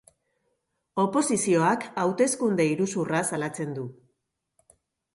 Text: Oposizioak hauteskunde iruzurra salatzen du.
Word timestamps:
Oposizioak 1.03 1.87
hauteskunde 2.05 2.69
iruzurra 2.73 3.23
salatzen 3.33 3.81
du. 3.81 3.89